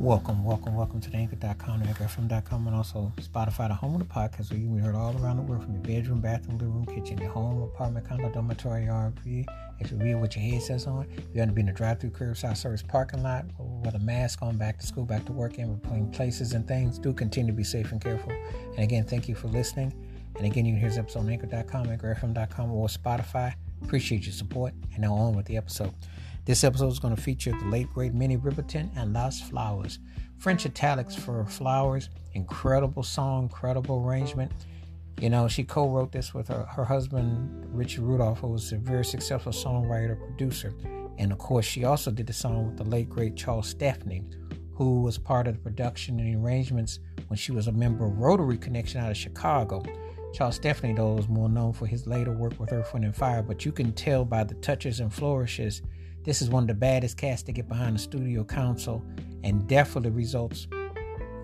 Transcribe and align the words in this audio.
Welcome, 0.00 0.44
welcome, 0.44 0.76
welcome 0.76 1.00
to 1.00 1.10
the 1.10 1.16
anchor.com, 1.16 1.82
anchorfm.com, 1.82 2.66
and 2.68 2.76
also 2.76 3.12
Spotify, 3.16 3.66
the 3.66 3.74
home 3.74 3.94
of 3.94 3.98
the 3.98 4.14
podcast, 4.14 4.52
where 4.52 4.60
you 4.60 4.68
can 4.68 4.94
all 4.94 5.20
around 5.20 5.38
the 5.38 5.42
world 5.42 5.64
from 5.64 5.72
your 5.72 5.82
bedroom, 5.82 6.20
bathroom, 6.20 6.56
living 6.56 6.72
room, 6.72 6.86
kitchen, 6.86 7.18
your 7.18 7.30
home, 7.30 7.60
apartment, 7.62 8.08
condo, 8.08 8.30
dormitory, 8.30 8.82
RV. 8.82 9.44
If 9.80 9.90
you 9.90 9.96
read 9.96 10.14
what 10.14 10.36
your 10.36 10.44
headsets 10.44 10.86
on, 10.86 11.08
you're 11.10 11.34
going 11.34 11.48
to 11.48 11.54
be 11.54 11.62
in 11.62 11.66
the 11.66 11.72
drive 11.72 11.98
through 11.98 12.10
curbside 12.10 12.56
service 12.56 12.80
parking 12.80 13.24
lot 13.24 13.46
with 13.84 13.96
a 13.96 13.98
mask 13.98 14.40
on, 14.40 14.56
back 14.56 14.78
to 14.78 14.86
school, 14.86 15.04
back 15.04 15.24
to 15.24 15.32
work, 15.32 15.58
in 15.58 15.74
between 15.74 16.12
places 16.12 16.52
and 16.52 16.68
things, 16.68 17.00
do 17.00 17.12
continue 17.12 17.50
to 17.50 17.56
be 17.56 17.64
safe 17.64 17.90
and 17.90 18.00
careful. 18.00 18.30
And 18.76 18.78
again, 18.78 19.04
thank 19.04 19.28
you 19.28 19.34
for 19.34 19.48
listening. 19.48 19.92
And 20.36 20.46
again, 20.46 20.64
you 20.64 20.74
can 20.74 20.80
hear 20.80 20.90
this 20.90 20.98
episode 20.98 21.20
on 21.20 21.28
anchor.com, 21.28 21.86
anchorfm.com, 21.86 22.70
or 22.70 22.86
Spotify. 22.86 23.52
Appreciate 23.82 24.24
your 24.26 24.32
support. 24.32 24.74
And 24.92 25.02
now 25.02 25.14
on 25.14 25.34
with 25.34 25.46
the 25.46 25.56
episode. 25.56 25.92
This 26.48 26.64
episode 26.64 26.90
is 26.90 26.98
going 26.98 27.14
to 27.14 27.20
feature 27.20 27.50
the 27.50 27.66
late 27.66 27.92
great 27.92 28.14
Minnie 28.14 28.38
Riperton 28.38 28.88
and 28.96 29.12
Les 29.12 29.38
Fleurs. 29.38 29.98
French 30.38 30.64
italics 30.64 31.14
for 31.14 31.44
flowers. 31.44 32.08
Incredible 32.32 33.02
song, 33.02 33.42
incredible 33.42 34.02
arrangement. 34.02 34.50
You 35.20 35.28
know, 35.28 35.46
she 35.46 35.62
co-wrote 35.62 36.10
this 36.10 36.32
with 36.32 36.48
her, 36.48 36.64
her 36.64 36.86
husband 36.86 37.66
Richard 37.70 38.04
Rudolph, 38.04 38.38
who 38.38 38.46
was 38.46 38.72
a 38.72 38.78
very 38.78 39.04
successful 39.04 39.52
songwriter, 39.52 40.18
producer. 40.18 40.72
And 41.18 41.32
of 41.32 41.36
course, 41.36 41.66
she 41.66 41.84
also 41.84 42.10
did 42.10 42.26
the 42.26 42.32
song 42.32 42.68
with 42.68 42.78
the 42.78 42.84
late 42.84 43.10
great 43.10 43.36
Charles 43.36 43.68
Stepney, 43.68 44.24
who 44.72 45.02
was 45.02 45.18
part 45.18 45.48
of 45.48 45.52
the 45.52 45.60
production 45.60 46.18
and 46.18 46.42
arrangements 46.42 46.98
when 47.26 47.36
she 47.36 47.52
was 47.52 47.66
a 47.66 47.72
member 47.72 48.06
of 48.06 48.16
Rotary 48.16 48.56
Connection 48.56 49.02
out 49.02 49.10
of 49.10 49.18
Chicago. 49.18 49.82
Charles 50.32 50.56
Stepney, 50.56 50.94
though, 50.94 51.18
is 51.18 51.28
more 51.28 51.50
known 51.50 51.74
for 51.74 51.84
his 51.84 52.06
later 52.06 52.32
work 52.32 52.58
with 52.58 52.72
Earth, 52.72 52.94
Wind, 52.94 53.04
and 53.04 53.14
Fire, 53.14 53.42
but 53.42 53.66
you 53.66 53.72
can 53.72 53.92
tell 53.92 54.24
by 54.24 54.44
the 54.44 54.54
touches 54.54 55.00
and 55.00 55.12
flourishes 55.12 55.82
this 56.28 56.42
is 56.42 56.50
one 56.50 56.64
of 56.64 56.66
the 56.66 56.74
baddest 56.74 57.16
casts 57.16 57.42
to 57.44 57.52
get 57.52 57.66
behind 57.68 57.94
the 57.94 57.98
studio 57.98 58.44
console, 58.44 59.02
and 59.44 59.66
definitely 59.66 60.10
results 60.10 60.68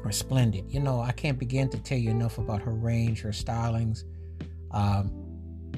are 0.05 0.13
splendid. 0.13 0.71
You 0.71 0.81
know, 0.81 1.01
I 1.01 1.11
can't 1.11 1.39
begin 1.39 1.71
to 1.71 1.79
tell 1.79 1.97
you 1.97 2.11
enough 2.11 2.37
about 2.37 2.61
her 2.61 2.73
range, 2.73 3.23
her 3.23 3.31
stylings, 3.31 4.05
um, 4.73 5.11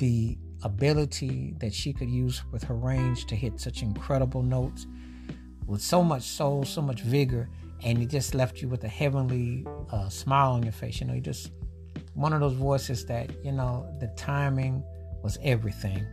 the 0.00 0.36
ability 0.64 1.54
that 1.60 1.72
she 1.72 1.92
could 1.92 2.10
use 2.10 2.42
with 2.50 2.64
her 2.64 2.74
range 2.74 3.26
to 3.26 3.36
hit 3.36 3.60
such 3.60 3.82
incredible 3.82 4.42
notes 4.42 4.88
with 5.66 5.80
so 5.80 6.02
much 6.02 6.24
soul, 6.24 6.64
so 6.64 6.82
much 6.82 7.02
vigor, 7.02 7.48
and 7.84 8.02
it 8.02 8.06
just 8.06 8.34
left 8.34 8.60
you 8.60 8.68
with 8.68 8.82
a 8.82 8.88
heavenly 8.88 9.64
uh, 9.92 10.08
smile 10.08 10.50
on 10.50 10.64
your 10.64 10.72
face. 10.72 11.00
You 11.00 11.06
know, 11.06 11.14
you 11.14 11.20
just 11.20 11.52
one 12.14 12.32
of 12.32 12.41
those 12.41 12.54
voices 12.54 13.06
that 13.06 13.30
you 13.44 13.52
know 13.52 13.86
the 14.00 14.08
timing 14.16 14.82
was 15.22 15.38
everything 15.44 16.04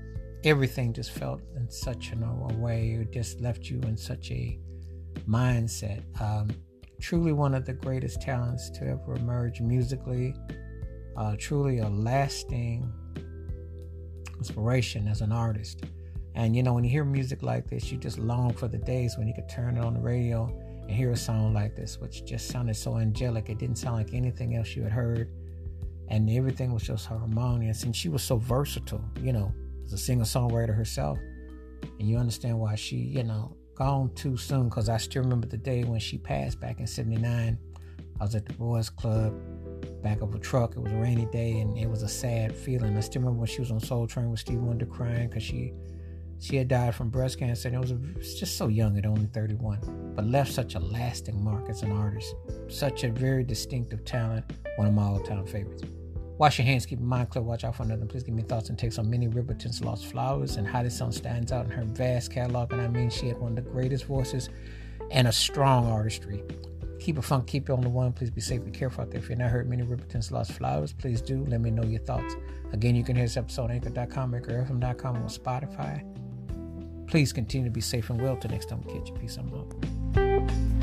everything 0.46 0.94
just 0.94 1.12
felt 1.12 1.42
in 1.56 1.70
such 1.70 2.12
an, 2.12 2.24
a 2.24 2.54
way, 2.56 2.98
it 3.02 3.12
just 3.12 3.40
left 3.40 3.70
you 3.70 3.80
in 3.82 3.98
such 3.98 4.32
a 4.32 4.60
mindset. 5.28 6.04
Um, 6.22 6.50
truly 7.00 7.34
one 7.34 7.54
of 7.54 7.66
the 7.66 7.74
greatest 7.74 8.22
talents 8.22 8.70
to 8.72 8.88
ever 8.88 9.16
emerge 9.16 9.62
musically. 9.62 10.36
Uh, 11.16 11.36
truly 11.38 11.80
a 11.80 11.88
lasting 11.90 12.92
inspiration 14.38 15.08
as 15.08 15.22
an 15.22 15.32
artist. 15.32 15.86
And 16.36 16.56
you 16.56 16.64
know, 16.64 16.74
when 16.74 16.84
you 16.84 16.90
hear 16.90 17.06
music 17.06 17.44
like 17.44 17.70
this, 17.70 17.92
you 17.92 17.98
just 17.98 18.18
long 18.18 18.54
for 18.54 18.68
the 18.68 18.80
days 18.80 19.18
when 19.18 19.28
you 19.28 19.34
could 19.34 19.48
turn 19.48 19.78
it 19.78 19.86
on 19.86 19.94
the 19.94 20.00
radio 20.00 20.46
and 20.82 20.92
hear 20.92 21.12
a 21.12 21.16
song 21.16 21.54
like 21.54 21.76
this, 21.76 22.00
which 22.00 22.26
just 22.26 22.48
sounded 22.48 22.76
so 22.76 22.98
angelic. 22.98 23.50
It 23.50 23.60
didn't 23.60 23.78
sound 23.78 23.98
like 23.98 24.14
anything 24.14 24.56
else 24.56 24.76
you 24.76 24.84
had 24.84 24.92
heard. 24.92 25.32
And 26.10 26.30
everything 26.30 26.74
was 26.74 26.84
just 26.84 27.06
harmonious. 27.06 27.84
And 27.84 27.96
she 27.96 28.10
was 28.10 28.24
so 28.24 28.38
versatile, 28.38 29.06
you 29.22 29.32
know 29.32 29.54
a 29.94 29.98
singer 29.98 30.24
songwriter 30.24 30.76
herself. 30.76 31.20
And 32.00 32.08
you 32.08 32.18
understand 32.18 32.60
why 32.60 32.76
she, 32.76 32.98
you 32.98 33.24
know, 33.24 33.56
gone 33.76 34.14
too 34.16 34.38
soon. 34.38 34.70
Because 34.70 34.90
I 34.90 34.98
still 34.98 35.24
remember 35.24 35.48
the 35.48 35.58
day 35.58 35.84
when 35.84 36.00
she 36.00 36.18
passed 36.18 36.60
back 36.60 36.80
in 36.80 36.88
79. 36.88 37.58
I 38.20 38.24
was 38.24 38.36
at 38.36 38.46
the 38.46 38.54
Boys 38.54 38.90
Club, 38.90 39.34
back 40.02 40.22
of 40.22 40.34
a 40.36 40.40
truck. 40.40 40.76
It 40.76 40.80
was 40.80 40.92
a 40.92 40.98
rainy 40.98 41.26
day 41.26 41.60
and 41.60 41.78
it 41.78 41.90
was 41.90 42.04
a 42.04 42.10
sad 42.10 42.56
feeling. 42.56 42.98
I 42.98 43.00
still 43.00 43.22
remember 43.22 43.40
when 43.40 43.48
she 43.48 43.62
was 43.62 43.72
on 43.72 43.80
Soul 43.80 44.08
Train 44.08 44.30
with 44.30 44.40
Steve 44.40 44.60
Wonder 44.60 44.86
crying 44.86 45.30
because 45.30 45.44
she 45.44 45.74
she 46.40 46.58
had 46.58 46.68
died 46.68 46.94
from 46.94 47.10
breast 47.10 47.40
cancer 47.40 47.70
and 47.70 47.78
it 47.78 47.80
was, 47.80 47.92
a, 47.92 47.96
it 47.96 48.18
was 48.18 48.38
just 48.38 48.58
so 48.58 48.68
young 48.68 48.98
at 48.98 49.06
only 49.06 49.28
31 49.28 50.14
but 50.14 50.26
left 50.26 50.52
such 50.52 50.76
a 50.76 50.80
lasting 50.80 51.42
mark 51.42 51.70
as 51.70 51.84
an 51.84 51.92
artist 51.94 52.36
such 52.68 53.06
a 53.06 53.10
very 53.10 53.46
distinctive 53.46 54.04
talent 54.04 54.44
one 54.76 54.86
of 54.86 54.94
my 54.94 55.04
all-time 55.04 55.46
favorites 55.46 55.84
Wash 56.38 56.58
your 56.58 56.66
hands, 56.66 56.86
keep 56.86 57.00
your 57.00 57.08
mind 57.08 57.30
clear, 57.30 57.44
watch 57.44 57.64
out 57.64 57.76
for 57.76 57.86
nothing. 57.86 58.08
Please 58.08 58.24
give 58.24 58.34
me 58.34 58.42
thoughts 58.42 58.70
and 58.70 58.78
takes 58.78 58.98
on 58.98 59.10
Minnie 59.10 59.28
Riperton's 59.28 59.84
Les 59.84 60.04
Fleurs 60.04 60.58
and 60.58 60.68
how 60.68 60.82
this 60.82 60.98
song 60.98 61.12
stands 61.12 61.52
out 61.52 61.66
in 61.66 61.72
her 61.72 61.84
vast 61.84 62.32
catalog. 62.32 62.74
And 62.74 62.82
I 62.82 62.88
mean, 62.88 63.10
she 63.10 63.28
had 63.28 63.38
one 63.38 63.58
of 63.58 63.64
the 63.64 63.70
greatest 63.70 64.06
voices 64.06 64.50
and 65.12 65.28
a 65.28 65.32
strong 65.32 65.92
artistry. 65.92 66.44
Keep 67.00 67.18
it 67.18 67.24
fun, 67.24 67.44
keep 67.46 67.70
it 67.70 67.74
on 67.74 67.82
the 67.82 67.90
one. 67.90 68.14
Please 68.14 68.32
be 68.32 68.42
safe, 68.42 68.64
be 68.64 68.72
careful 68.72 69.04
out 69.04 69.12
there. 69.12 69.20
If 69.20 69.30
you've 69.30 69.38
not 69.38 69.52
heard 69.52 69.70
Minnie 69.70 69.84
Riperton's 69.84 70.32
Les 70.32 70.50
Fleurs, 70.50 70.94
please 70.94 71.22
do 71.22 71.46
let 71.48 71.62
me 71.62 71.70
know 71.70 71.84
your 71.84 72.00
thoughts. 72.00 72.36
Again, 72.72 72.96
you 72.96 73.04
can 73.04 73.16
hear 73.16 73.26
this 73.26 73.38
episode 73.38 73.66
on 73.66 73.72
anchor.com, 73.72 74.32
anchorfm.com, 74.32 75.18
or 75.18 75.28
Spotify. 75.28 76.04
Please 77.08 77.32
continue 77.32 77.68
to 77.68 77.72
be 77.72 77.82
safe 77.82 78.10
and 78.10 78.20
well. 78.20 78.36
Till 78.38 78.50
next 78.50 78.70
time 78.70 78.82
catch 78.84 79.10
you. 79.10 79.16
Peace 79.16 79.38
and 79.38 79.52
love. 79.52 80.83